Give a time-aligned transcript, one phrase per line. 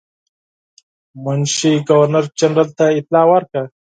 [1.23, 3.63] منشي ګورنر جنرال ته اطلاع ورکړه.